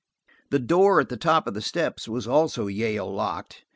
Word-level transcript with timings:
The 0.49 0.57
door 0.57 0.99
at 0.99 1.09
the 1.09 1.15
top 1.15 1.45
of 1.45 1.53
the 1.53 1.61
steps 1.61 2.07
was 2.07 2.27
also 2.27 2.65
Yale 2.65 3.13
locked. 3.13 3.65